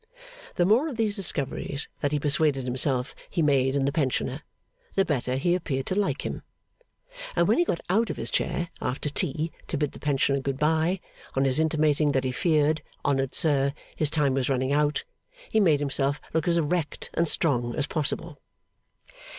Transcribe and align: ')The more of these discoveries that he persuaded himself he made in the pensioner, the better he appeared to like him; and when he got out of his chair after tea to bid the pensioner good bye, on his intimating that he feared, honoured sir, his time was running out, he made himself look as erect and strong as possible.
')The 0.55 0.65
more 0.65 0.87
of 0.89 0.97
these 0.97 1.15
discoveries 1.15 1.87
that 1.99 2.11
he 2.11 2.17
persuaded 2.19 2.63
himself 2.63 3.13
he 3.29 3.43
made 3.43 3.75
in 3.75 3.85
the 3.85 3.91
pensioner, 3.91 4.41
the 4.95 5.05
better 5.05 5.35
he 5.35 5.53
appeared 5.53 5.85
to 5.85 5.99
like 5.99 6.25
him; 6.25 6.41
and 7.35 7.47
when 7.47 7.59
he 7.59 7.63
got 7.65 7.81
out 7.87 8.09
of 8.09 8.17
his 8.17 8.31
chair 8.31 8.69
after 8.81 9.11
tea 9.11 9.51
to 9.67 9.77
bid 9.77 9.91
the 9.91 9.99
pensioner 9.99 10.39
good 10.39 10.57
bye, 10.57 10.99
on 11.35 11.45
his 11.45 11.59
intimating 11.59 12.13
that 12.13 12.23
he 12.23 12.31
feared, 12.31 12.81
honoured 13.05 13.35
sir, 13.35 13.75
his 13.95 14.09
time 14.09 14.33
was 14.33 14.49
running 14.49 14.73
out, 14.73 15.03
he 15.51 15.59
made 15.59 15.79
himself 15.79 16.19
look 16.33 16.47
as 16.47 16.57
erect 16.57 17.11
and 17.13 17.27
strong 17.27 17.75
as 17.75 17.85
possible. 17.85 18.41